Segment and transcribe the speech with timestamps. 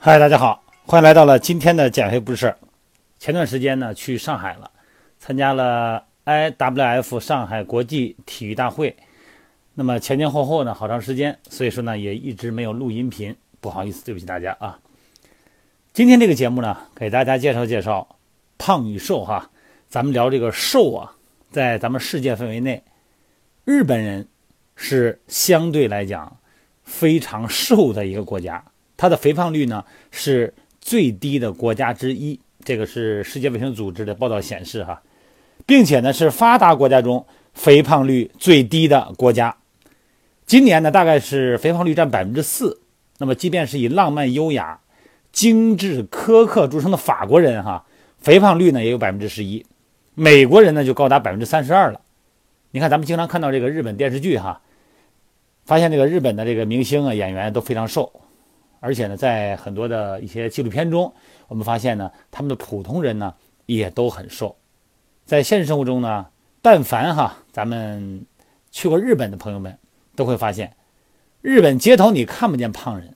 [0.00, 2.54] 嗨，大家好，欢迎来到了今天的减肥不是。
[3.18, 4.70] 前段时间呢，去上海了，
[5.18, 8.96] 参加了 IWF 上海国际体育大会。
[9.74, 14.78] 那么前前后后呢，好长时间，所以说呢，也一直没有录音频，不好意思，对不起大家啊。
[15.92, 18.06] 今天这个节目呢，给大家介绍介绍
[18.56, 19.50] 胖与瘦哈。
[19.88, 21.12] 咱们聊这个瘦啊，
[21.50, 22.84] 在咱们世界范围内，
[23.64, 24.28] 日本人
[24.76, 26.36] 是相对来讲
[26.84, 28.62] 非常瘦的一个国家。
[28.98, 35.00] 它的肥胖率呢是最低的国家之一，这个是世界卫生组织的报道显示哈，
[35.64, 37.24] 并且呢是发达国家中
[37.54, 39.56] 肥胖率最低的国家。
[40.44, 42.80] 今年呢大概是肥胖率占百分之四。
[43.18, 44.80] 那么即便是以浪漫优雅、
[45.32, 47.84] 精致苛刻著称的法国人哈，
[48.18, 49.64] 肥胖率呢也有百分之十一，
[50.14, 52.00] 美国人呢就高达百分之三十二了。
[52.70, 54.60] 你看咱们经常看到这个日本电视剧哈，
[55.64, 58.12] 发现这个日本的这个明星啊演员都非常瘦。
[58.80, 61.12] 而且呢，在很多的一些纪录片中，
[61.48, 63.34] 我们发现呢，他们的普通人呢
[63.66, 64.56] 也都很瘦。
[65.24, 66.26] 在现实生活中呢，
[66.62, 68.24] 但凡哈咱们
[68.70, 69.78] 去过日本的朋友们
[70.14, 70.76] 都会发现，
[71.40, 73.14] 日本街头你看不见胖人。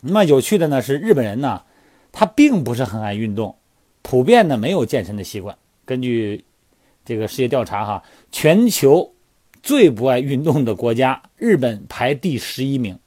[0.00, 1.62] 那么有趣的呢是，日本人呢
[2.10, 3.56] 他并不是很爱运动，
[4.02, 5.56] 普遍呢没有健身的习惯。
[5.84, 6.44] 根据
[7.04, 9.14] 这个世界调查哈，全球
[9.62, 12.98] 最不爱运动的国家，日本排第十一名。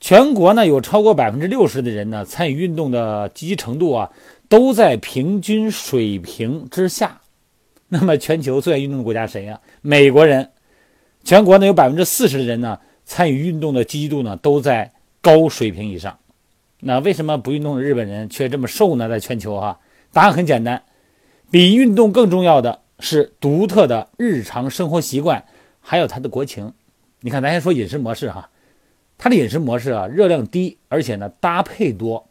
[0.00, 4.10] 全国呢有超过百分之六十的人呢参与运动的积极程度啊
[4.48, 7.20] 都在平均水平之下。
[7.88, 9.60] 那么全球最爱运动的国家谁呀？
[9.82, 10.50] 美国人。
[11.22, 16.18] 全国呢有百分之四十的人呢参与运动的积极度呢都在高水平以上。
[16.80, 19.06] 那为什么不运动的日本人却这么瘦呢？
[19.06, 19.78] 在全球哈，
[20.14, 20.82] 答案很简单，
[21.50, 25.44] 比运动更重要的是独特的日常生活习惯，
[25.82, 26.72] 还有他的国情。
[27.20, 28.48] 你看，咱先说饮食模式哈。
[29.22, 32.26] 它的饮食模式啊，热量低，而且呢搭配多。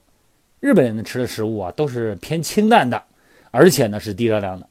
[0.59, 3.03] 日本人吃的食物啊都是偏清淡的，
[3.51, 4.67] 而且呢是低热量的。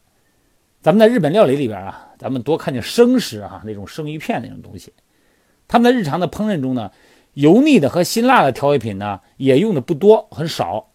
[0.82, 4.92] 咱们在日本料理里边啊，咱们多看见生食啊，那种生鱼片那种东西。
[5.68, 6.90] 他们在日常的烹饪中呢，
[7.34, 10.90] 油腻的和辛辣的调味品呢也用的不多，很少。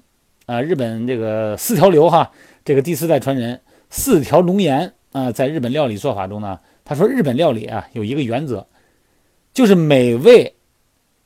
[0.45, 2.33] 啊，日本这个四条流哈，
[2.65, 8.67] 这个第四代传人四条龙岩啊，在日本料理做法中呢，他说日本料理啊有一个原则，
[9.53, 10.53] 就是美味。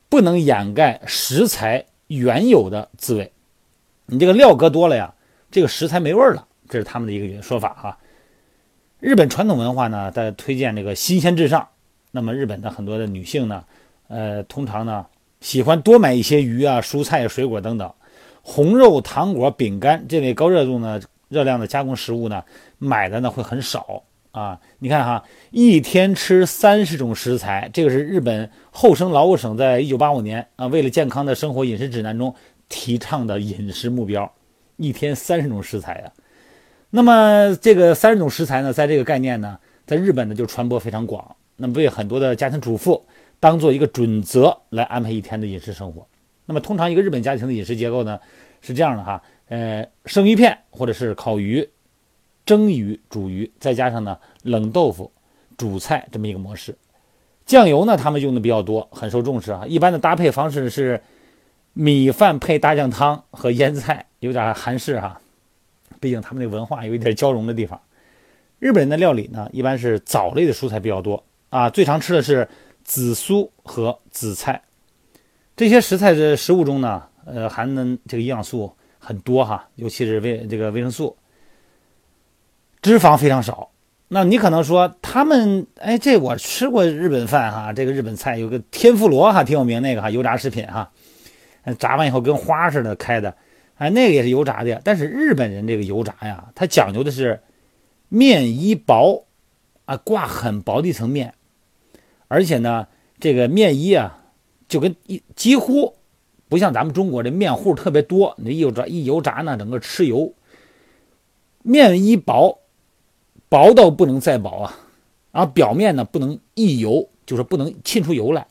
[0.10, 3.32] 不能掩盖食材原有的滋味，
[4.06, 5.14] 你这个料搁多了呀，
[5.52, 7.98] 这个食材没味儿了，这是他们的一个说法哈。
[9.00, 11.68] 日本传统文化呢，在推荐这个新鲜至上。
[12.12, 13.64] 那么日本的很多的女性呢，
[14.08, 15.06] 呃，通常呢
[15.42, 17.94] 喜欢多买一些鱼啊、蔬菜、水果等等，
[18.42, 22.44] 红肉、糖果、饼干这类高热度呢、热量的加工食物呢，
[22.80, 24.02] 买的呢会很少。
[24.38, 32.36] 啊，你看哈，一天吃三十种食材，这个是日本厚生劳动省在一九八五年啊，为了健康的生活饮食指南中
[32.70, 34.32] 提倡的饮食目标，
[34.76, 36.12] 一天三十种食材呀。
[36.92, 43.04] 那么这个三十种食材呢，在这个概念呢，在日本呢就传播非常广，那么被很多的家庭主妇
[43.40, 46.08] 当做一个准则来安排一天的饮食生活。
[46.46, 48.20] 那么通常一个日本家庭的饮食结构呢
[48.62, 51.68] 是这样的哈，呃，生鱼片或者是烤鱼。
[52.48, 55.12] 蒸鱼、煮鱼，再加上呢冷豆腐、
[55.58, 56.76] 煮菜这么一个模式。
[57.46, 59.66] 酱油呢，他们用的比较多，很受重视啊。
[59.68, 61.02] 一般的搭配方式是
[61.74, 65.20] 米饭配大酱汤和腌菜，有点韩式哈。
[66.00, 67.80] 毕竟他们那文化有一点交融的地方。
[68.60, 72.48] 日本人的料理呢，一般是藻类的蔬菜比较多啊，最常吃的是
[72.86, 74.62] 紫苏和紫菜。
[75.56, 81.16] 这些食材的食物中呢，呃，含的这个营养素很多哈，尤其是维这个维生素。
[82.82, 83.72] 脂肪非常少，
[84.10, 90.90] 那你可能说他们，哎，这我吃过日本饭哈，这个日本菜有个天妇罗哈，挺有名那个哈，油炸食品哈，
[91.78, 93.36] 炸完以后跟花似的开的，
[93.76, 94.80] 哎，那个也是油炸的。
[94.86, 97.42] 但是日本人这个油炸呀，它讲究的是
[98.08, 99.26] 面衣薄，
[99.86, 101.34] 啊，挂很薄的一层面，
[102.30, 102.88] 而且呢，
[103.20, 104.24] 这个面衣啊，
[104.70, 105.96] 就跟一几乎
[106.48, 110.34] 不像咱们中国这面糊特别多，你一油炸一油炸呢，整个吃油，
[111.64, 112.60] 面衣薄。
[113.50, 114.78] 薄到不能再薄啊，
[115.32, 118.48] 然后表面呢不能溢油，就是不能沁出油来。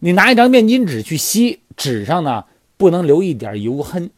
[0.00, 2.44] 你拿一张面巾纸去吸，纸上呢
[2.76, 4.10] 不能留一点油痕，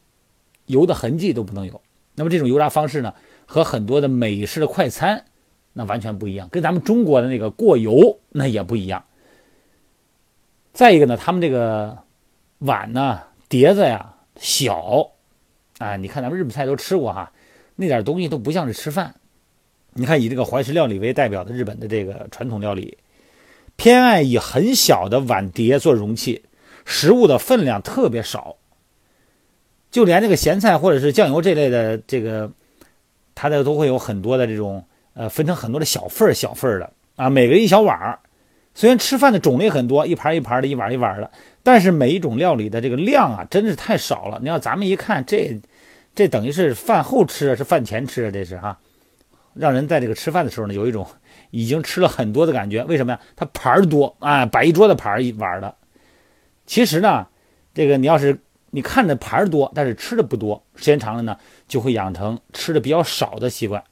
[0.67, 1.81] 油的痕迹都不能有。
[2.17, 3.15] 那么这种油炸方式呢，
[3.47, 5.25] 和很多的美式的快餐
[5.73, 9.05] 那完全不一样，跟咱们中国的那个过油那也不一样。
[10.73, 11.99] 再一个呢，他们这个
[12.59, 15.13] 碗呢碟子呀小，
[15.79, 17.33] 啊，你看咱们日本菜都吃过哈，
[17.77, 19.15] 那点东西都不像是吃饭。
[19.95, 22.97] 你看，以这个怀石料理为代表的日本的这个传统料理，
[23.77, 26.43] 偏爱以很小的碗碟做容器，
[26.85, 28.57] 食物的分量特别少。
[29.91, 32.51] 就连这个咸菜或者是酱油这类的这个，
[33.35, 34.85] 它的都会有很多的这种
[35.15, 38.19] 呃，分成很多的小份儿小份儿的啊，每个一小碗儿。
[38.73, 41.29] 虽然吃饭的种类很多，一盘一盘的，一碗一碗的，
[41.65, 44.39] 但是每一种料理的这个量啊，真是太少了。
[44.41, 45.61] 你要咱们一看，这
[46.15, 48.79] 这等于是饭后吃啊，是饭前吃啊，这是哈，
[49.55, 51.07] 让人在这个吃饭的时候呢，有一种
[51.51, 52.85] 已经吃了很多的感觉。
[52.85, 53.21] 为什么呀？
[53.37, 55.75] 它盘儿多啊，摆一桌子盘儿一碗的。
[56.67, 57.27] 其实呢，
[57.75, 58.39] 这个你要是
[58.71, 61.37] 你看着盘儿多，但是吃的不多，时间长了呢，
[61.67, 63.83] 就会养成吃的比较少的习惯。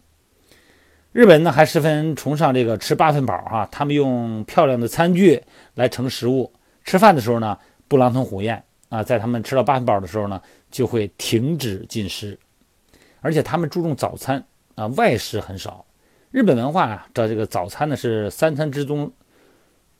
[1.11, 5.43] 日本呢还十分崇尚这个吃八分饱哈，他们用漂亮的餐具
[5.75, 6.53] 来盛食物，
[6.85, 7.59] 吃饭的时候呢
[7.89, 10.41] 不狼吞虎咽啊，在他们吃到八分饱的时候呢
[10.71, 12.39] 就会停止进食，
[13.21, 14.45] 而且他们注重早餐
[14.79, 15.85] 啊，外食很少。
[16.31, 19.11] 日本文化啊，这这个早餐呢是三餐之中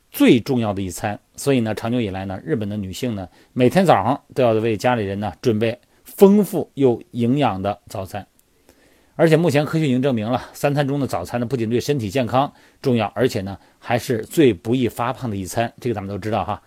[0.09, 8.25] 最重要的一餐，所以呢长久以来呢，日本的女性呢每天早上都要为家里人呢准备丰富又营养的早餐。
[9.17, 15.73] 而且目前科学已经证明了，三餐中的早餐呢，不仅对身体健康重要，而且呢，还是最不易发胖的一餐。
[15.81, 16.61] 这个咱们都知道哈。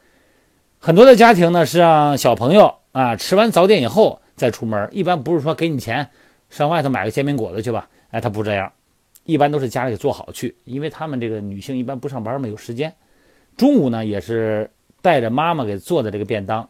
[0.78, 6.10] 很多的家庭呢，是让小朋友啊吃完早点以后再出门，一般不是说给你钱
[6.50, 7.88] 上外头买个煎饼果子去吧？
[8.12, 8.72] 哎，他不这样，
[9.24, 12.94] 一般都是家里做好去，因为他们这个女性一般不上班嘛，有时间。
[13.56, 14.70] 中午呢，也是
[15.00, 16.68] 带着妈妈给做的这个便当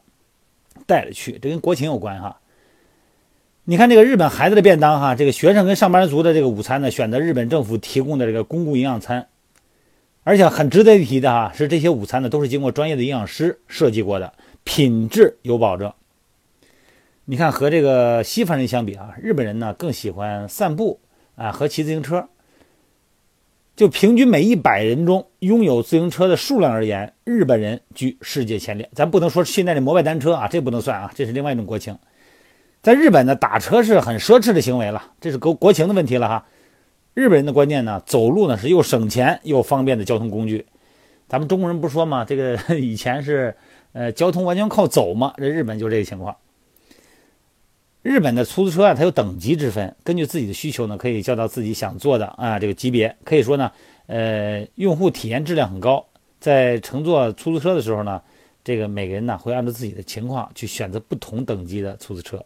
[0.87, 2.39] 带着去，这跟国情有关哈。
[3.65, 9.29] 你看这个日本孩子的便当哈，这个学生跟上班族的这个午餐呢，选择日本政府提供的这个公共营养餐，
[10.25, 14.33] 而且很值得一提的哈，是这些午餐呢都是经过专业的营养师设计过的，
[14.65, 15.93] 品质有保证。
[17.25, 20.99] 你看和这个西方人相比啊，日本人呢更喜欢散步
[21.37, 22.29] 啊和骑自行车。
[23.75, 28.89] 就平均每一百人中拥有自行车的数量而言，日本人居世界前列。
[28.95, 31.99] 咱不能说现在的摩拜单车啊，这不能算啊，这是另外一种国情。
[32.83, 36.47] 在日本呢，打车是很奢侈的行为了，这是国国情的问题了哈。
[37.15, 40.67] 日本人的观念呢，走路呢是又省钱又方便的交通工具。
[41.27, 43.57] 咱们中国人不说嘛，这个 以前是
[43.93, 46.37] 呃交通完全靠走嘛，这日本就这个情况。
[48.03, 53.15] 日本的出租车啊，它有等级之分，根据自己的需求呢，可以叫到自己想坐的啊这个级别。
[53.23, 53.71] 可以说呢，
[54.07, 56.05] 呃，用户体验质量很高。
[56.41, 58.21] 在乘坐出租车的时候呢，
[58.65, 62.45] 这个每个人呢会按照自己的情况去选择不同等级的出租车。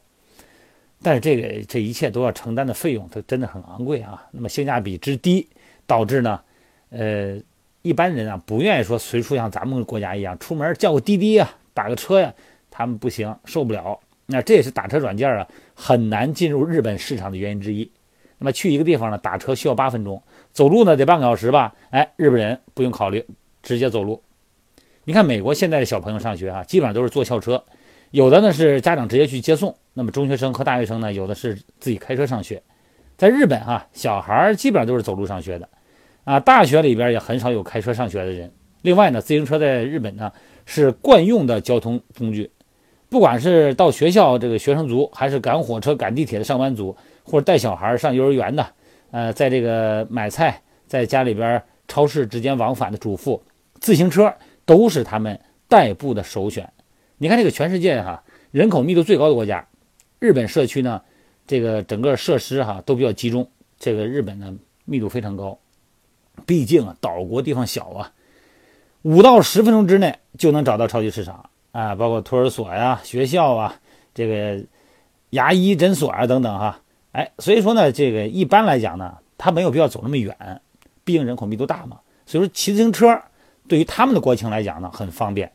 [1.03, 4.23] 但是这个这一切都要承担的费用，它真的很昂贵啊。
[4.33, 5.49] 那么性价比之低，
[5.87, 6.39] 导致呢，
[6.91, 7.41] 呃，
[7.81, 12.35] 一般人啊不愿意说随处像咱们国家一样出门叫个滴滴呀，打个车呀，
[12.71, 13.99] 他们不行，受不了。
[14.27, 17.91] 那这也是打车软件啊很难进入日本市场的原因之一。
[18.39, 21.75] 那么去一个地方呢，打车需要八分钟，走路呢得半个小时吧？
[21.91, 23.25] 哎，日本人不用考虑，
[23.63, 24.23] 直接走路。
[25.05, 27.65] 你看美国现在的小朋友上学啊，基本上都是坐校车。
[28.11, 32.63] 有的呢是家长直接去接送，那么中学生和大学生呢，有的是自己开车上学。
[33.17, 35.69] 在日本哈，小孩基本上都是走路上学的，
[36.25, 38.53] 啊，大学里边也很少有开车上学的人。
[38.83, 40.31] 另外呢，自行车在日本呢
[40.67, 42.51] 是惯用的交通工具，
[43.09, 48.67] 不管是到学校这个学生族，还是赶火车、赶地铁的上班族，或者带小孩上幼儿园的，
[49.11, 53.43] 呃，在这个买菜，在家里边超市之间往返的主妇，
[53.81, 54.35] 自行车
[54.65, 56.69] 都是他们代步的首选。
[57.19, 59.67] 你看这个全世界哈，人口密度最高的国家，
[60.19, 61.01] 日本社区呢，
[61.47, 63.49] 这个整个设施哈都比较集中。
[63.79, 65.59] 这个日本呢密度非常高，
[66.45, 68.13] 毕竟啊岛国地方小啊，
[69.03, 73.75] 五到十分钟之内就能找到超级市场啊，包括托儿所呀、学校啊、
[74.15, 74.65] 这个
[75.31, 76.81] 牙医诊所啊等等哈。
[77.13, 80.35] 哎，所以说呢，这个一般来讲呢，他没有必要走那么远，
[81.05, 81.99] 毕竟人口密度大嘛。
[82.25, 83.21] 所以说骑自行车
[83.69, 85.53] 对于他们的国情来讲呢，很方便。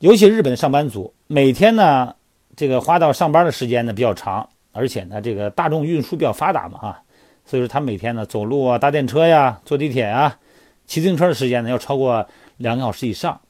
[0.00, 2.14] 尤其日本的上班族，每天呢，
[2.54, 7.02] 这个花到上班的时间呢比较长，而且呢，这个大众运输比较发达嘛，哈，
[7.46, 10.38] 所以说他每天呢走路啊、搭电车呀、坐地铁呀、
[10.86, 12.26] 骑自行车的时间呢要超过
[12.58, 13.40] 两个小时以上。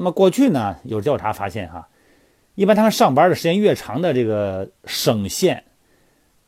[0.00, 1.86] 那么过去呢，有调查发现，哈，
[2.54, 5.64] 一般他们上班的时间越长的这个省县，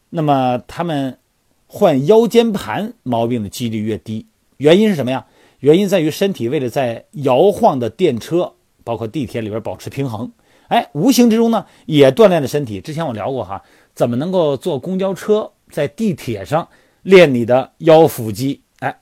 [0.09, 1.19] 那么他们
[1.67, 4.27] 患腰间盘毛病的几率越低。
[4.57, 5.27] 原因是什么呀？
[5.59, 8.55] 原因在于身体为了在摇晃的电车。
[8.85, 10.33] 包括地铁里边保持平衡，
[10.67, 12.81] 哎，无形之中呢也锻炼了身体。
[12.81, 13.63] 之前我聊过哈，
[13.95, 16.69] 怎么能够坐公交车在地铁上
[17.03, 18.61] 练你的腰腹肌？
[18.81, 18.99] 哎，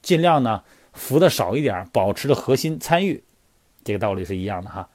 [0.00, 0.62] 尽量呢
[0.94, 3.22] 扶的少一点，保持着核心参与，
[3.88, 4.86] 这个道理是一样的哈。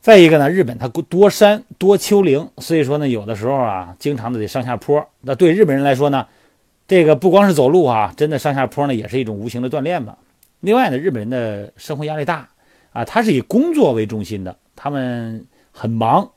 [0.00, 5.06] 再一个呢，日本它多山多丘陵，所以说呢有的时候啊，经常的得上下坡。
[5.20, 6.26] 那对日本人来说呢，
[6.86, 10.16] 这个不光是走路啊，真的上下坡呢也是一种无形的锻炼吧。
[10.60, 12.48] 另外呢，日本人的生活压力大。
[12.90, 16.30] 啊，他是以工作为中心的，他们很忙，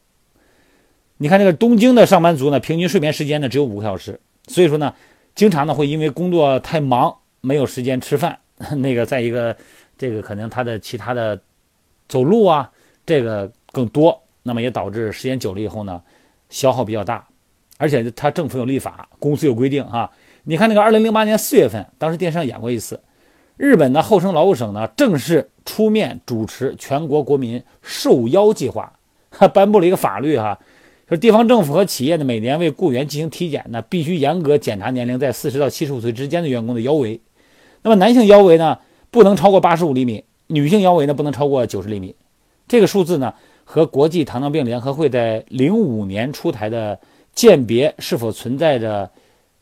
[1.17, 4.93] 你看这个东京的上班族呢，平均睡眠时间呢只有五个小时，所以说呢，
[5.33, 8.37] 经常呢会因为工作太忙，没有时间吃饭。
[8.77, 9.55] 那个再一个，
[10.01, 11.39] 这个可能他的其他的
[12.09, 12.71] 走路啊，
[13.05, 16.01] 这个更多，那么也导致时间久了以后呢，
[16.49, 17.23] 消耗比较大。
[17.77, 20.09] 而且他政府有立法，公司有规定啊。
[20.45, 22.99] 你看那个二零零八年四月份，当时电视上演过一次，
[23.57, 28.91] 日本的厚生劳动省呢正式出面主持全国国民受邀计划，
[29.29, 30.57] 还颁布了一个法律哈，
[31.07, 37.21] 说地方政府和企业呢每年为雇员进行体检呢，必须严格检查年龄在四十到七十五岁之间的员工的腰围。
[37.83, 38.79] 那么男性腰围呢
[39.11, 42.15] 不能超过八十五厘米，女性腰围呢不能超过九十厘米。
[42.67, 46.99] 这个数字呢和国际糖尿病联合会在零五年出台的。
[47.33, 49.09] 鉴别是否存在着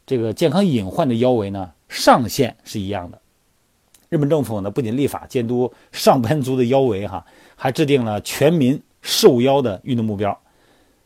[0.03, 1.71] 这个健康隐患的腰围呢？
[1.87, 3.21] 上限是一样的。
[4.09, 7.23] 日本政府呢不仅立法监督上班族的腰围哈，
[7.55, 10.35] 还制定了全民瘦腰的运动目标。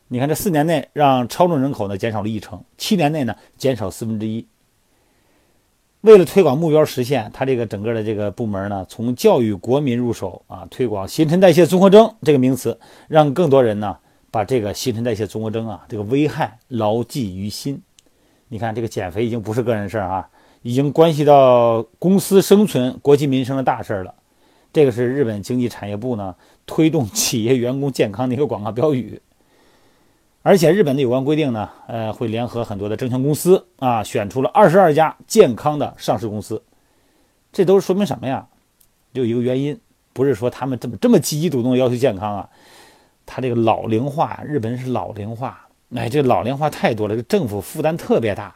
[0.08, 4.48] 你看这四年内让超重人口呢减少了一成，七年内呢减少四分之一。
[6.04, 13.98] 为了推广目标实现，他这个整个的这个部门呢，从教育国民入手啊，推广新陈代谢综合征这个名词，让更多人呢。
[14.30, 17.80] 把这个新陈代谢综合征啊，这个危害牢记于心。
[18.48, 20.28] 你看，这个减肥已经不是个人事儿啊，
[20.64, 24.16] 已经关系到公司生存、国计民生的大事儿了。
[24.74, 29.22] 这个是日本经济产业部呢推动企业员工健康的一个广告标语。
[30.46, 36.62] 而且，日本的有关规定呢，呃，会联合很多的证券公司啊，选出了二十二家健康的上市公司。
[37.54, 38.46] 这都是说明什么呀？
[39.14, 39.80] 就一个原因，
[40.12, 42.50] 不是说他们这么这么积极主动要求健康啊。
[43.26, 48.54] 他这个老龄化，日本是老龄化，哎，这老龄化太多了，这政府负担特别大。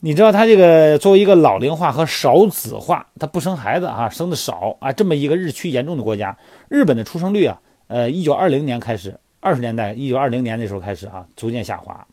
[0.00, 6.36] 你知道，他这个作为一个老龄化和少子化，他不生孩子啊，生的少啊，这么一个日趋严重的国家，
[6.68, 12.06] 日本的出生率啊，呃，一九二零年开始，二十年代，一九二零年那时候开始啊，逐渐下滑，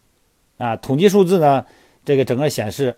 [0.57, 1.65] 啊，统计数字呢，
[2.05, 2.95] 这个整个显示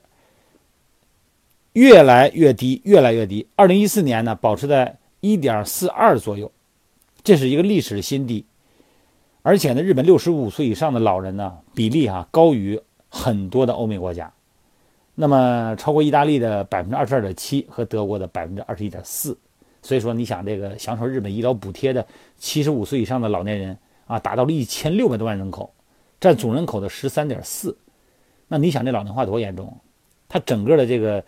[1.74, 3.48] 越来越低，越来越低。
[3.56, 6.52] 二零一四年呢，保持在一点四二左右。
[7.24, 8.46] 这是一个历史新低，
[9.42, 12.80] 而且呢，日本六十五岁以上的老人呢比例哈高于
[13.10, 14.32] 很多的欧美国家，
[15.16, 19.36] 那么超过意大利的百分之二十二点七和德国的百分之二十一点四，
[19.82, 22.06] 所以说你想这个享受日本医疗补贴的
[22.38, 25.74] 七十五岁以上的老年人啊达到了一千六百多万人口，
[26.20, 27.78] 占总人口的十三点四，
[28.48, 29.78] 那你想这老龄化多严重？
[30.28, 31.24] 它整个的这个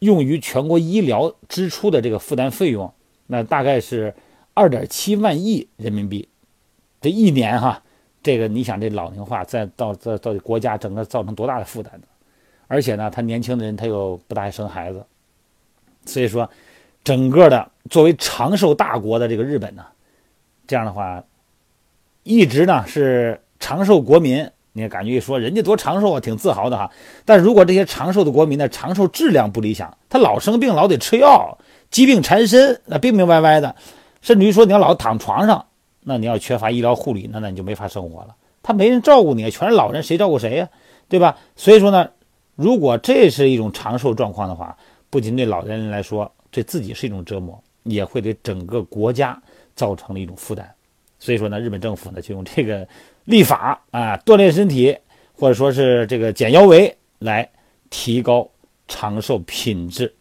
[0.00, 2.92] 用于全国医疗支出的这个负担费用，
[3.26, 4.14] 那大概是。
[4.54, 6.28] 二点七万亿人民币，
[7.00, 7.82] 这一年哈，
[8.22, 12.06] 这个你想这老龄化再到到到国家整个造成多大的负担呢？
[12.66, 15.02] 而且呢，他年轻的人他又不大爱生孩子，
[16.04, 16.46] 所以说，
[17.02, 19.86] 整个的作为长寿大国的这个日本呢，
[20.66, 21.24] 这样的话，
[22.22, 26.90] 一直呢是长寿国民，你感觉一说人家多长寿啊，挺自豪的哈。
[27.24, 31.58] 但如果这些长寿的国民呢，长寿质量不理想，他老生病，老得吃药，
[31.90, 33.74] 疾病缠身，那病病歪歪的。
[34.20, 35.66] 甚至于说你要老躺床上，
[36.02, 38.34] 那你要缺乏医疗护理，那那你就没法生活了。
[38.62, 40.68] 他没人照顾你，全是老人，谁照顾谁呀？
[41.08, 41.36] 对吧？
[41.56, 42.08] 所以说呢，
[42.54, 44.76] 如果这是一种长寿状况的话，
[45.10, 49.36] 不仅对老年人来说，对自己是一种折磨，也会对整个国家
[49.74, 50.72] 造成了一种负担。
[51.22, 52.84] 所以说呢，日本政府呢就用这个
[53.26, 54.98] 立法啊，锻炼身体，
[55.38, 57.48] 或者说是这个减腰围来
[57.90, 58.50] 提高
[58.88, 60.12] 长寿品质，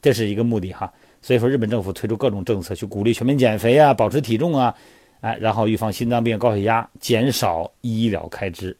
[0.00, 0.90] 这是一个目的哈。
[1.20, 4.74] 所以说，日本政府推出各种政策去鼓励全民减肥啊，保持体重啊，
[5.20, 8.74] 哎，然后预防心脏病、高血压，减少医疗开支。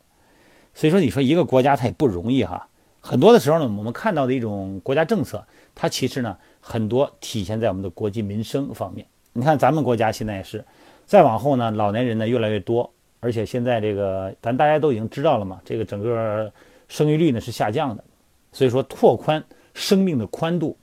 [0.73, 2.67] 所以说，你说一个国家它也不容易哈。
[3.03, 5.45] 很多的时候呢，我们看到的一种国家政策，
[5.75, 9.07] 它其实呢很多体现在我们的国计民生方面。
[9.35, 10.65] 你看咱们国家现在也是，
[11.09, 12.89] 再往后呢，老年人呢越来越多，
[13.19, 16.53] 而且现在这个咱大家都已经知道了嘛，这个整个
[16.87, 18.05] 生育率呢是下降的。
[18.53, 19.43] 所以说，拓宽
[19.75, 20.77] 生命的宽度，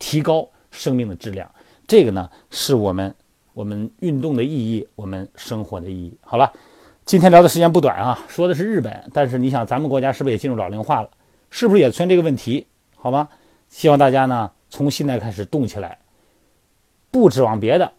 [0.00, 0.48] 提高。
[0.72, 1.50] 生命的质量，
[1.86, 3.14] 这个呢是我们
[3.54, 6.14] 我们运动的意义，我们生活的意义。
[6.20, 6.52] 好了，
[7.06, 11.08] 今天聊的时间不短啊，说的是日本，但是你想咱们国家是不是也进入老龄化了？
[11.48, 12.66] 是不是也存这个问题？
[12.94, 13.26] 好吗？
[13.70, 15.98] 希望大家呢从现在开始动起来，
[17.10, 17.90] 不指望别的，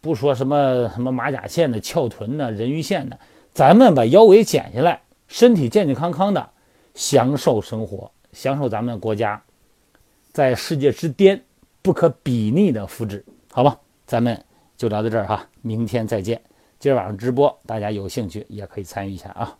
[0.00, 3.18] 不说什么什么马甲线的、翘臀的、人鱼线的，
[3.52, 6.50] 咱们把腰围减下来，身体健健康康的，
[6.94, 9.42] 享受生活，享受咱们国家
[10.32, 11.42] 在世界之巅。
[11.80, 14.44] 不可比拟的福祉，好吧，咱们
[14.76, 16.38] 就聊到这儿哈，明天再见。
[16.78, 19.56] 今儿晚上直播，大家有兴趣也可以参与一下啊。